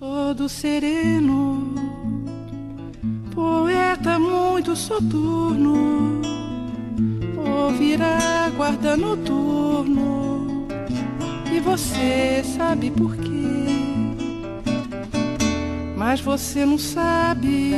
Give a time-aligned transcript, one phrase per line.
[0.00, 1.74] Sou do sereno,
[3.34, 6.22] poeta muito soturno,
[7.36, 10.66] ouvirá guarda noturno,
[11.52, 13.28] e você sabe por quê.
[15.98, 17.74] Mas você não sabe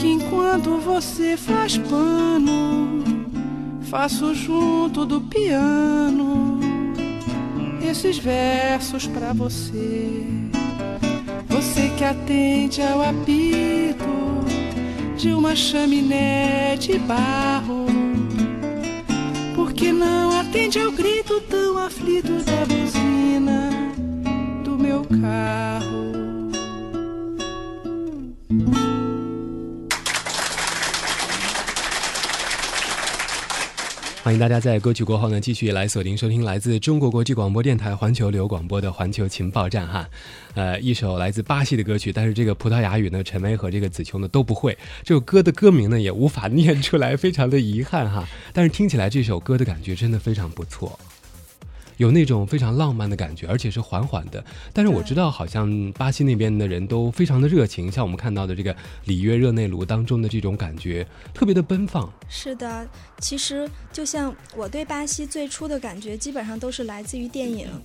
[0.00, 3.04] que enquanto você faz pano,
[3.82, 6.58] faço junto do piano
[7.82, 10.43] esses versos pra você.
[11.64, 14.04] Você que atende ao apito
[15.16, 17.86] de uma chaminé de barro.
[19.56, 23.70] Porque não atende ao grito tão aflito da buzina
[24.62, 26.23] do meu carro.
[34.34, 40.08] 迎大家在歌曲过后呢，继续来锁定收听来自中国国际广播电台环球旅游广播的环球情报站哈。
[40.54, 48.26] 呃，一首来自巴西的歌曲，但是这个葡萄牙语呢，陈薇和这个子琼呢都不会，这首歌的歌名呢也无法念出来，非常的遗憾哈。
[48.52, 50.98] 但是听起来这首歌的感觉真的非常不错。
[51.96, 54.44] 有那种非常浪漫的感觉，而且是缓缓的。
[54.72, 62.12] 但是我知道，好像巴西那边的人都非常的热情，像我们看到的这个里约热内卢当中的这种感觉，特别的奔放。
[62.28, 67.82] 是的，其实就像我对巴西最初的感觉，基本上都是来自于电影，嗯。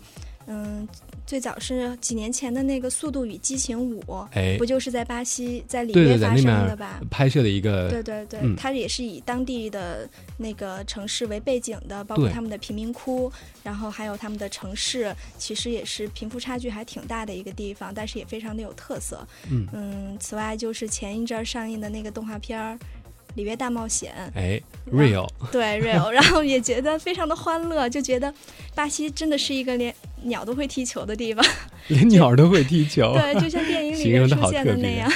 [1.25, 6.99] 最早是几年前的那个《速度与激情五》，哎，不就是在巴西，在里约发生的吧？
[7.11, 13.31] 拍摄的一个，对对对，它也是以当地的那个城市为背景的，包括他们的贫民窟，
[13.63, 19.27] 然后还有他们的城市，其实也是贫富差距还挺大的一个地方，但是也非常的有特色。
[19.51, 22.79] 嗯嗯，此外就是前一阵上映的那个动画片儿。
[23.35, 28.33] 里约大冒险，哎，real，对 real， 然后也觉得非常的欢乐，就觉得
[28.75, 31.45] 巴西真的是一个连鸟都会踢球的地方，
[31.87, 35.11] 连鸟都会踢球，对，就像电影里面 出现的那样，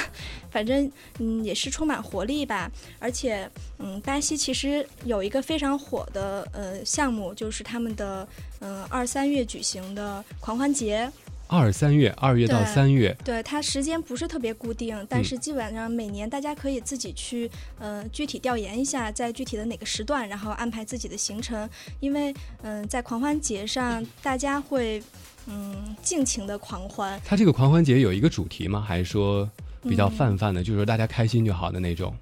[0.50, 3.48] 反正嗯也是充满活力吧，而且
[3.78, 8.26] 嗯巴西其实有一个非常火的呃项目，就是他们的
[8.60, 11.10] 嗯二三月举行的狂欢节。
[11.46, 21.68] 二三月，二月到三月，对它时间不是特别固定，但是基本上每年大家可以自己去，呃，具体调研一下，在具体的哪个时段，然后安排自己的行程。
[22.00, 25.02] 因为，嗯，在狂欢节上，大家会，
[25.46, 27.20] 嗯，尽情的狂欢。
[27.24, 28.80] 它这个狂欢节有一个主题吗？
[28.80, 29.48] 还是说
[29.82, 32.12] 比较泛泛的，就是说大家开心就好的那种？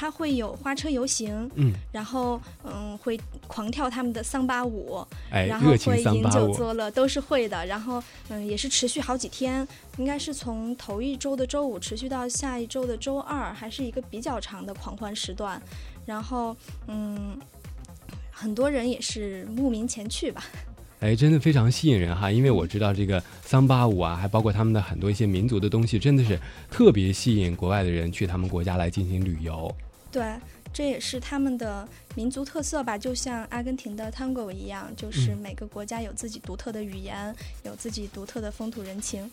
[0.00, 7.66] 它会有花车游行，嗯，然后嗯会狂跳他们的桑巴舞，哎，然后会饮酒作乐，都是会的。
[7.66, 9.66] 然后嗯也是持续好几天，
[9.96, 15.60] 应该是从头一周的周五持续到下一周的周二，还是一个比较长的狂欢时段。
[16.06, 17.36] 然后嗯
[18.30, 20.44] 很多人也是慕名前去吧。
[21.00, 26.38] 哎，真的非常吸引人哈，因为我知道这个桑巴舞啊，还包括他们的很多一些民族的东西，真的是
[26.70, 29.74] 特别吸引国外的人去他们国家来进行旅游。
[30.10, 30.34] 对，
[30.72, 39.30] 这也是他们的民族特色吧，就像阿根廷的 Tango 一样，就是每个国家有自己独特的语言，有自己独特的风土人情。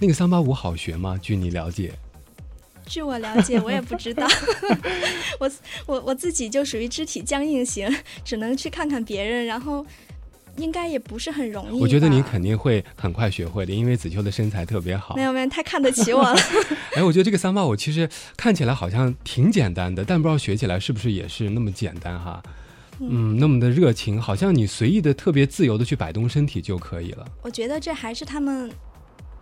[0.00, 1.18] 那个桑巴舞好学吗？
[1.20, 1.92] 据你了解？
[2.86, 4.26] 据我了解，我也不知道。
[5.40, 5.50] 我
[5.86, 7.88] 我我自己就属于肢体僵硬型，
[8.24, 9.84] 只能去看看别人，然后。
[10.56, 11.80] 应该也不是很容易。
[11.80, 15.16] 我觉得你肯定会很快学会的，因为子秋的身材特别好。
[15.16, 16.36] 没有没有，太看得起我了。
[16.96, 22.42] 哎，我觉得这个桑巴舞其实看起来好像挺简单的，但不知道学起来是不是也是那么简单哈？
[23.00, 27.26] 嗯，那么的热情，好像你随意的、特别自由的去摆动身体就可以了。
[27.42, 28.70] 我觉得这还是他们。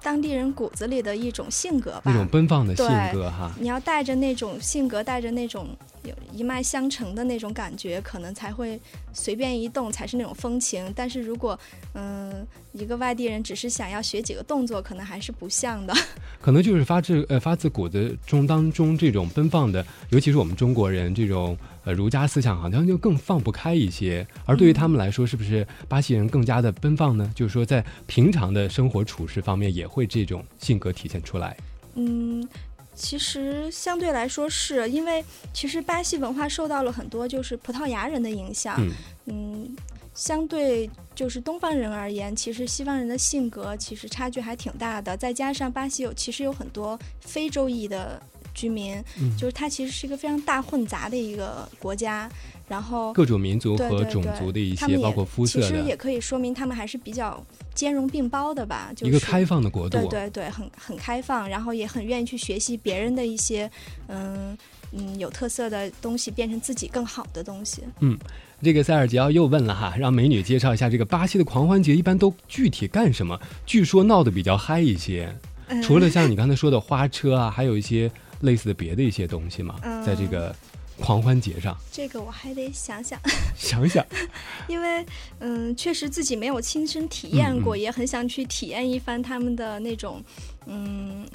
[0.05, 3.53] 当地人骨子里的一种性格吧，那种奔放的性格哈。
[3.61, 5.69] 你要带着那种性格，带着那种
[6.05, 8.81] 有一脉相承的那种感觉，可能才会
[9.13, 10.93] 随便一动才是那种风情。
[10.95, 11.59] 但是如果
[11.95, 15.95] 嗯，一个外地人只是想要学几个动作，可能还是不像的。
[16.41, 21.57] 可能就是发自呃发自骨子中当中这种奔放的，尤其是我们中国人这种。
[21.85, 27.29] 呃，儒家思想好像就更放不开一些，而对于他们来说，是不是巴西人更加的奔放呢？
[27.35, 31.57] 就是说，在平常的生活处事方面，也会这种性格体现出来。
[31.97, 32.49] 嗯，
[32.95, 38.81] 其实相对来说，是因为其实巴西文化受到了很多就是葡萄牙人的影响。
[39.27, 39.77] 嗯，
[40.15, 45.17] 相对就是东方人而言，其实西方人的性格其实差距还挺大的。
[45.17, 48.23] 再加上巴西有其实有很多非洲裔的。
[48.55, 49.03] 居民，
[49.37, 52.31] 就是它其实是一个非常大混杂的一个国家，
[52.69, 57.45] 然后各种民族和种族的一些，包括肤色其实也可以说明他们还是比较
[57.75, 63.71] 兼容并包的吧，就一个开放的国度，对对对，很很开放，然后也很愿意去学习别人的一些
[64.09, 64.57] 嗯
[64.93, 67.83] 嗯有特色的东西，变成自己更好的东西。
[68.01, 68.19] 嗯，
[68.63, 73.39] 这个塞尔吉奥又问了哈，让美女介绍一下这个巴西的狂欢节一般都具体干什么？
[73.65, 75.35] 据说闹得比较嗨一些。
[75.83, 78.11] 除了像你刚才说的花车啊，还有一些
[78.43, 79.81] 类似的别的一些东西吗？
[80.05, 80.55] 在这个
[81.01, 83.19] 狂欢节上，这个我还得想想
[83.57, 84.05] 想想，
[84.69, 85.05] 因为
[85.41, 90.23] 嗯，确实自己没有亲身体验过，也很想去体验一番他们的那种
[90.67, 91.27] 嗯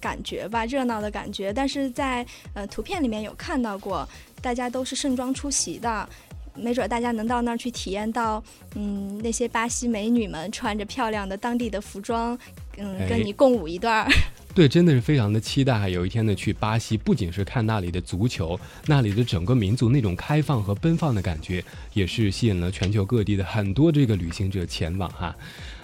[0.00, 1.52] 感觉吧，热闹的感觉。
[1.52, 4.06] 但是在呃图片里面有看到过，
[4.42, 6.08] 大家都是盛装出席的。
[6.56, 8.40] 没准大家能到那儿去体验到，
[8.76, 12.38] 嗯，那些巴西美女们穿着漂亮的当地的服装，
[12.76, 14.08] 嗯，跟你共舞一段。
[14.54, 21.62] 对，真的是非常的期待有一天呢去巴西，不仅是看那里的足球，那里的整个民族那种开放和奔放的感觉，
[21.92, 25.34] 也是吸引了全球各地的很多这个旅行者前往哈。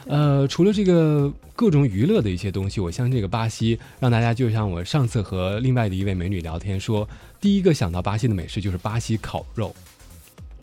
[0.06, 7.08] 呃，除了这个各种娱乐的一些东西，我相信这个巴西让大家就像我上次和另外的一位美女聊天说，
[7.40, 9.74] 第一个想到巴西的美食就是巴西烤肉。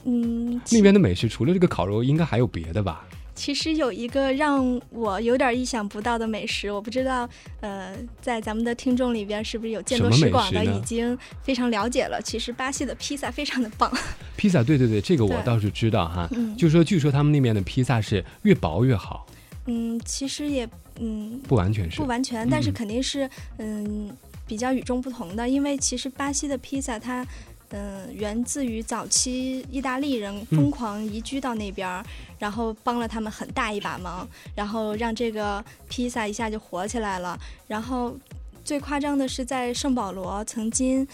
[0.05, 3.05] 嗯，那边的美食除了这个烤肉，应该还有别的吧？
[3.37, 7.29] 其实有一个让我有点意想不到的美食，我不知道，
[7.61, 12.19] 呃，在咱们的听众里边是不是有见多识广的，已经非常了解了。
[12.19, 13.95] 其实巴西的披萨非常的棒。
[14.35, 16.27] 披萨，对对对，这个我倒是知道哈。
[16.31, 19.27] 嗯，就说据说他们那边的披萨是越薄越好。
[19.67, 20.67] 嗯，其实也
[20.99, 23.29] 嗯不完全是不完全，但是肯定是
[23.59, 24.11] 嗯
[24.47, 27.23] 比较与众不同的，因为其实巴西的披萨它。
[27.71, 32.01] 嗯，源自于早期意大利人疯狂移居到那边，
[32.39, 34.25] 然后帮了他们很大一把忙，
[34.55, 37.37] 然后让这个披萨一下就火起来了。
[37.67, 38.15] 然后
[38.63, 41.05] 最夸张的是，在圣保罗曾经，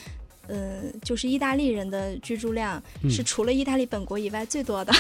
[0.47, 4.94] 嗯，就是意大利人的居住量是除了意大利本国以外最多的，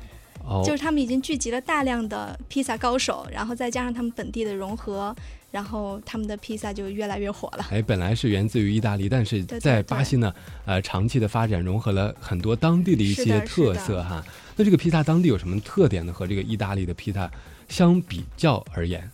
[0.64, 5.14] 就是他们已经聚集了大量的披萨高手，然后再加上他们本地的融合。
[5.54, 7.64] 然后他们的披萨就越来越火了。
[7.70, 10.34] 哎，本来是源自于意大利，但是在巴西呢，
[10.64, 14.20] 呃，长期的发展融合了很多当地的一些特色哈。
[14.56, 16.12] 那这个披萨当地有什么特点呢？
[16.12, 17.30] 和这个意大利的披萨
[17.68, 19.08] 相比较而言，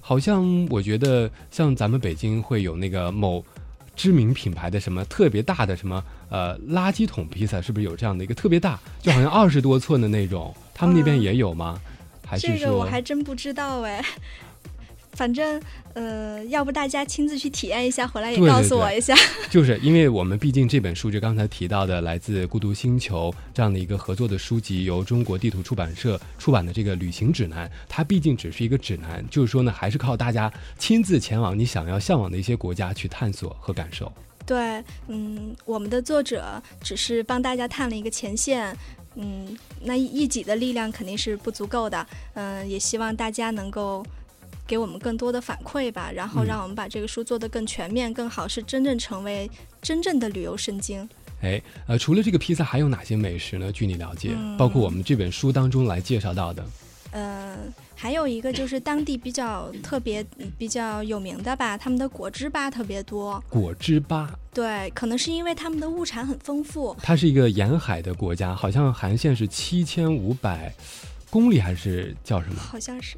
[0.00, 3.44] 好像我觉得像咱们北京会有那个某
[3.94, 10.52] 知名品牌的什么特别大的什么呃垃圾桶披萨，是不是有这样的一个特别大，就好像二十多寸的那种？
[10.74, 11.80] 他们那边也有吗？
[12.26, 12.58] 还是说？
[12.58, 14.04] 这个我还真不知道哎。
[15.12, 15.60] 反正，
[15.92, 19.14] 呃，要不大家亲自去体验一下，回来也告诉我一下。
[19.50, 34.10] 就是因为我们毕竟这本书，就刚才提到的来自孤独星球这样的一个合作的书籍，由中国地图出版社出版的这个旅行指南，它毕竟只是一个指南，就是说呢，还是靠大家亲自前往你想要向往的一些国家去探索和感受。
[34.46, 38.74] 对，嗯，我们的作者只是帮大家探了一个前线，
[39.16, 44.02] 嗯，那一己的力量肯定是不足够的，嗯，也希望大家能够。
[44.66, 49.50] 给我们更多的反馈吧，然后让我们把这个书做得更全面、更好，是真正成为
[49.80, 51.08] 真正的旅游圣经。
[51.42, 53.72] 哎，呃，除了这个披萨，还有哪些美食呢？
[53.72, 56.64] 据你了解，包括我们这本书当中来介绍到的。
[57.10, 57.58] 呃，
[57.94, 60.24] 还有一个就是当地比较特别、
[60.56, 63.42] 比较有名的吧，他们的果汁吧特别多。
[63.50, 64.32] 果汁吧？
[64.54, 66.96] 对，可能是因为他们的物产很丰富。
[67.02, 70.72] 它是一个沿海的国家，好像航线是七千五百
[71.28, 72.60] 公里，还是叫什么？
[72.60, 73.16] 好像是。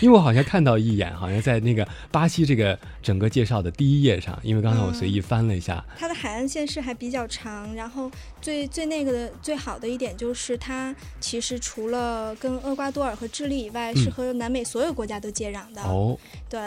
[0.00, 8.10] 因为我好像看到一眼，好像在那个巴西这个整个介绍的第一页上，因为刚才我随意翻了一下，它的海岸线是还比较长，然后
[8.40, 15.82] 最最那个的最好的一点就是它其实除了跟厄瓜多尔和智利以外，是和南美所有国家都接壤的。
[15.82, 16.60] 哦，对，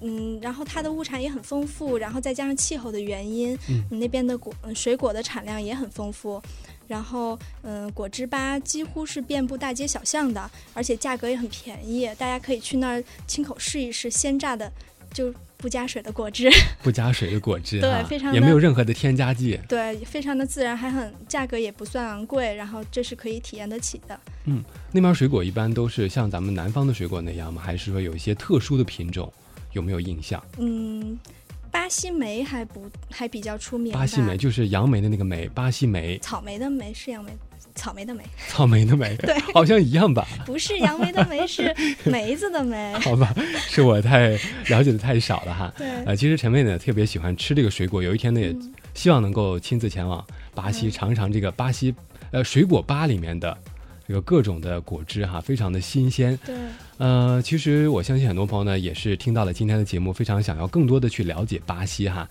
[0.00, 6.40] 嗯，然后它的物产也很丰富，然后再加上气候的原因，嗯，那边的果水果的产量也很丰富。
[6.88, 14.72] 然后，嗯，果汁吧几乎是遍布大街小巷的，而且价格也很便宜，大家可以去那儿亲口试一试鲜榨的，
[15.12, 16.50] 就不加水的果汁。
[16.82, 19.60] 不加水的果汁，对，非常也没有任何的添加剂。
[19.68, 24.18] 对，非常的自然，还很价格也不算昂贵，然后这是可以体验得起的。
[24.46, 27.60] 嗯，那边水果一般都是像咱们南方的水果那样吗？
[27.62, 29.30] 还是说有一些特殊的品种？
[29.72, 30.42] 有没有印象？
[30.56, 31.18] 嗯。
[31.70, 33.92] 巴西莓还不还比较出名。
[33.92, 36.18] 巴西莓就是杨梅的那个梅，巴西莓。
[36.18, 37.32] 草莓的莓是杨梅，
[37.74, 38.24] 草莓的莓。
[38.48, 40.26] 草莓的莓， 对，好像一样吧？
[40.44, 42.94] 不是杨梅的梅，是梅子的梅。
[43.00, 43.34] 好吧，
[43.68, 44.30] 是我太
[44.68, 45.72] 了解的太少了哈。
[45.76, 45.88] 对。
[46.04, 48.54] 呃，其实陈妹呢特别喜欢吃这个水果，有一天呢也
[48.94, 51.94] 希望能够亲自前往巴西尝一尝这个巴西
[52.30, 53.56] 呃水果吧里面的。
[54.08, 56.36] 这个各种的果汁哈，非常的新鲜。
[56.46, 56.56] 对，
[56.96, 62.26] 呃，其实我相信很多朋友呢，也是听到了今天的节目，非常想要更多的去了解巴西哈。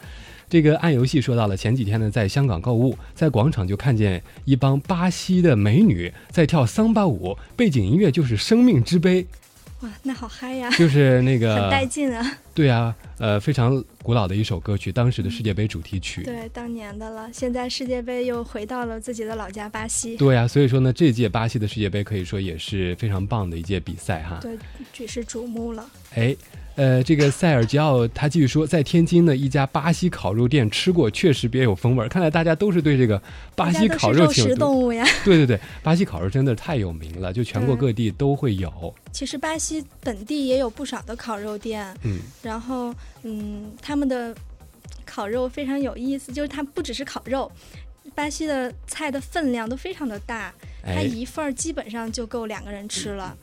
[0.49, 9.21] 这个暗游戏说到了前几天呢，在香港购物，在广场就看见一帮巴西的美女在跳桑巴舞，背景音乐就是《生命之杯》。
[9.81, 10.69] 哇，那好嗨呀！
[10.71, 12.37] 就是那个 很带劲啊。
[12.55, 16.23] 对啊，呃，非常古老的一首歌曲，当时的世界杯主题曲。
[16.23, 17.29] 对，当年的了。
[17.31, 20.17] 现在世界杯又回到了自己的老家巴西。
[20.17, 24.39] 对呀，所以说呢，这届巴西的世界杯可以说也是非常棒的一届比赛哈。
[24.41, 24.57] 对，
[24.91, 25.87] 举世瞩目了。
[26.15, 26.35] 哎，
[26.77, 32.07] 呃，这个塞尔吉奥他继续说，在天津的一家巴西烤肉店吃过，确实别有风味。
[32.07, 33.19] 看来大家都是对这个
[33.55, 35.03] 巴西烤肉挺肉食动物呀。
[35.25, 38.93] 对对对，巴西烤肉真的太有名了，就全国各地都会有。
[39.11, 42.93] 其实巴西本地也有不少的烤肉店，嗯，然后
[43.23, 44.35] 嗯，他们的
[45.03, 47.51] 烤肉非常有意思，就是它不只是烤肉，
[48.13, 50.53] 巴西的菜的分量都非常的大，
[50.83, 53.35] 它哎，一份儿基本上就够两个人吃了。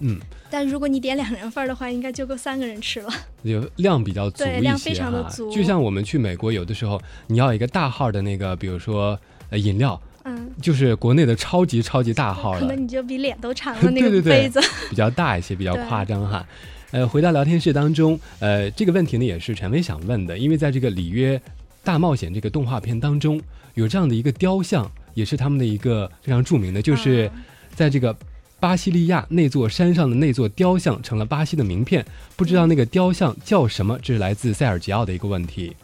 [0.00, 0.18] 嗯，
[0.50, 3.08] 但如果你点两人份儿的话，应该就够三个人吃了。
[3.42, 5.50] 有量比较足一些对量非常的哈足。
[5.52, 9.18] 就像我们去美国，有的时候你要一个大号的那个，比如说
[9.50, 14.42] 呃饮料，嗯，就是国内的超级超级大号了可能，你就比脸都长了那个 对对对。
[14.42, 14.60] 杯子。
[14.88, 16.44] 比较大一些，比较夸张哈。
[16.92, 21.40] 呃，回到聊天室当中，呃，这个问题呢也是陈薇想问的，因为在这个里约
[21.84, 23.40] 大冒险这个动画片当中，
[23.74, 27.42] 有这样的一个雕像，也是他们的一个非常著名的，就是嗯。
[27.76, 28.14] 在这个
[28.60, 32.04] 巴西利亚那座山上的那座雕像成了巴西的名片，
[32.36, 33.98] 不知道那个雕像叫什么？
[34.02, 35.74] 这是来自塞尔吉奥的一个问题。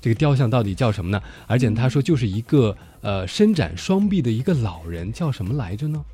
[0.00, 1.20] 这个雕像到底叫什么呢？
[1.46, 6.04] 而且他说就是一个呃伸展双臂的一个老人，叫什么来着呢？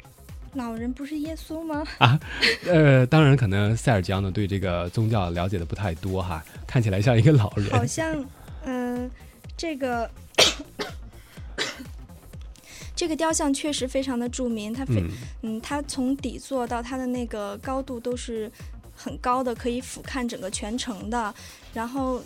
[0.55, 1.83] 老人不是耶稣吗？
[1.99, 2.19] 啊
[2.67, 7.85] 呃，当然，可能塞尔吉奥呢对这个宗教了解的不太多哈，看起来像一个老人好。
[7.85, 8.25] 像，
[8.65, 9.11] 嗯、
[9.57, 10.09] 这个
[12.97, 15.11] 这个雕像确实非常的著名，它非嗯，
[15.43, 18.51] 嗯，它从底座到它的那个高度都是
[18.95, 21.35] 很高的，可以俯瞰整个全城的。
[21.73, 22.23] 然后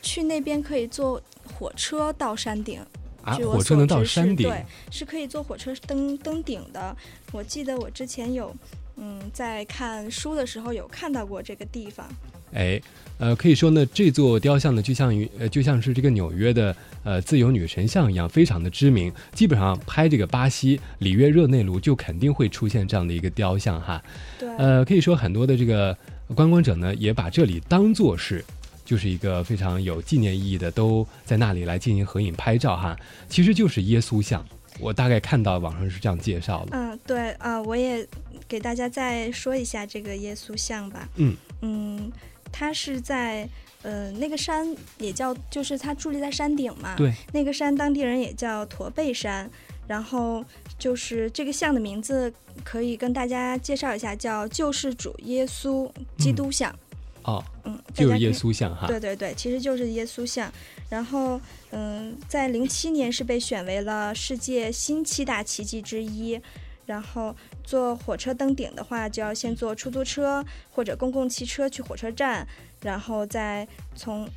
[0.00, 2.80] 去那边可以坐火车到山顶，
[3.22, 6.96] 啊，据我火车能所知是到山顶，对，是可以坐火车登登顶的。
[7.32, 8.54] 我记得我之前有，
[8.94, 12.08] 嗯，在看书的时候有看到过这个地方。
[12.52, 12.80] 哎，
[13.18, 16.74] 呃，可以说呢，这座雕像呢，就像于呃，就像是这个纽约的
[17.04, 19.12] 呃自由女神像一样，非常的知名。
[19.32, 24.02] 基本上拍这个巴西里约热内卢，就肯定会出现这样的一个雕像哈。
[24.38, 25.96] 对，呃，可以说很多的这个
[26.34, 28.44] 观光者呢，也把这里当做是。
[28.84, 32.96] 就是一个非常有纪念意义的，都在那里来进行合影拍照哈。
[33.28, 34.46] 其实就是耶稣像，
[34.78, 36.68] 我大概看到网上是这样介绍的。
[36.70, 38.06] 嗯，对啊、我也
[38.46, 41.08] 给大家再说一下这个耶稣像吧。
[41.16, 42.12] 嗯嗯，
[42.58, 43.46] 它是在
[43.82, 46.94] 呃那个山也叫，就是它伫立在山顶嘛。
[46.96, 49.50] 对，那个山当地人也叫驼背山。
[49.86, 50.44] 然后
[50.78, 52.32] 就是这个像的名字，
[52.64, 56.74] 可以跟大家介绍一下，叫救世主耶稣基督像。
[57.22, 58.88] 哦，嗯，大就是耶稣像哈。
[58.88, 60.52] 对对对，其实就是耶稣像。
[60.90, 66.40] 然后，嗯，在零七年是被选为了世界新七大奇迹之一。
[66.86, 72.46] 然后坐火车登顶的话，就要先坐出租车或者公共汽车去火车站，
[72.80, 74.28] 然后再从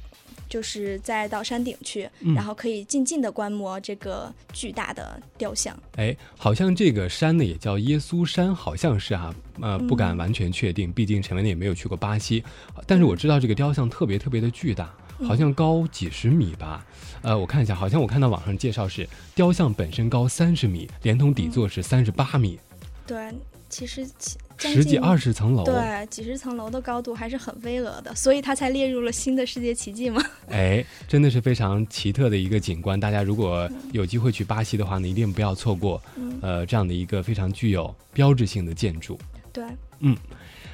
[0.50, 2.34] 就是再到山顶去，嗯。
[2.34, 5.78] 然后可以静静的观摩这个巨大的雕像。
[5.96, 10.18] 哎，好像这个山呢也叫耶稣山，好像是啊，呃，不敢嗯。
[10.18, 12.44] 完全确定，毕竟陈文呢也没有去过巴西，
[12.88, 14.92] 但是我知道这个雕像特别特别的巨大，
[15.26, 16.86] 好像高几十米吧。
[17.22, 22.58] 呃，我看一下，好像我看到网上介绍是雕像本身高三十米，连同底座是三十八米，
[23.06, 23.34] 对，
[23.68, 24.38] 其实其
[24.74, 25.66] 十几二十层楼。
[25.66, 30.24] 对几十层楼的高度还是很巍峨的，所以它才列入了新的世界奇迹嘛。
[30.50, 32.98] 哎，真的是非常奇特的一个景观。
[33.00, 39.20] 大家如果有机会去巴西的话呢，一定不要错过，嗯，呃，这样的一个非常具有标志性的建筑。
[39.52, 39.64] 对。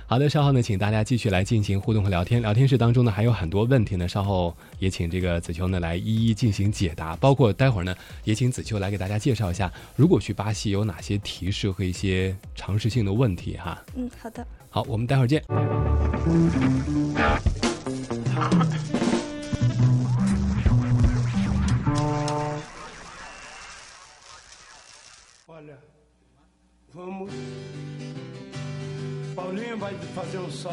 [0.08, 2.40] 好的，稍后呢，请大家继续来进行互动和聊天。
[2.40, 7.16] 聊天室当中呢，还有很多问题呢，稍后也请这个子秋呢来一一进行解答。
[7.16, 13.84] 包括待会儿呢，也请子秋来给大家介绍一下，如果去巴西有哪些提示和一些常识性的问题哈。
[13.96, 14.46] 嗯，好的。
[14.70, 15.44] 好，我们待会儿见。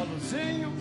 [0.03, 0.73] cavaluzinho.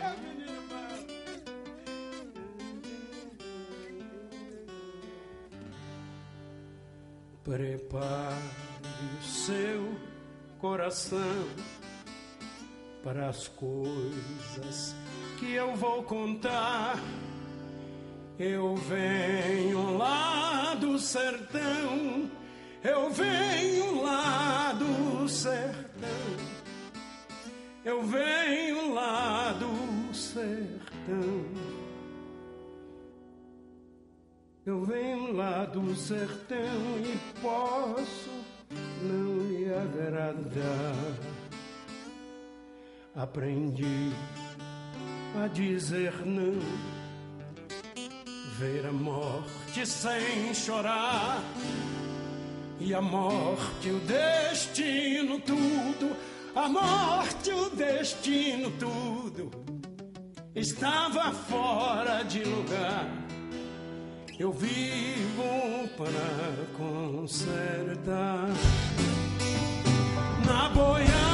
[0.00, 0.14] É,
[7.42, 8.34] Prepare
[9.18, 9.98] o seu
[10.58, 11.18] coração
[13.04, 14.96] para as coisas
[15.38, 16.98] que eu vou contar.
[18.38, 22.30] Eu venho lá do sertão,
[22.82, 25.84] eu venho lá do sertão,
[27.84, 31.44] eu venho lá do sertão.
[34.66, 38.30] Eu venho lá do sertão e posso
[39.02, 41.33] não lhe agradar.
[43.16, 44.12] Aprendi
[45.42, 46.58] a dizer não,
[48.58, 51.42] ver a morte sem chorar.
[52.80, 56.16] E a morte, o destino, tudo,
[56.56, 59.50] a morte, o destino, tudo,
[60.54, 63.08] estava fora de lugar.
[64.38, 68.48] Eu vivo para consertar
[70.44, 71.33] na boiada.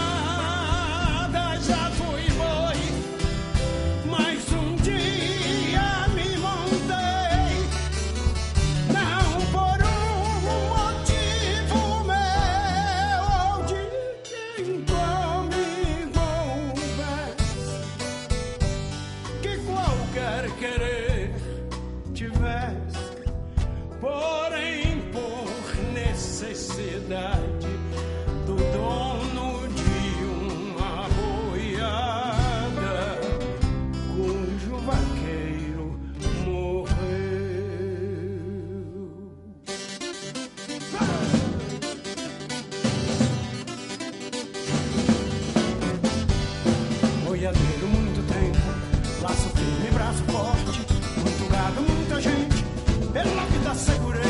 [47.51, 49.23] boiadeiro, muito tempo.
[49.23, 50.81] Laço firme, braço forte,
[51.17, 52.65] muito gado, muita gente.
[53.15, 54.23] Eu na vida segurei,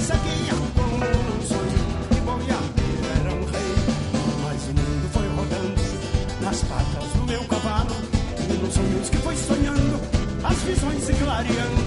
[0.00, 1.80] seguia como um sonho.
[2.10, 3.74] E boiadeiro era um rei.
[4.42, 5.80] Mas o mundo foi rodando
[6.42, 7.96] nas patas do meu cavalo.
[8.48, 10.00] E nos sonhos que foi sonhando,
[10.44, 11.85] as visões se clareando.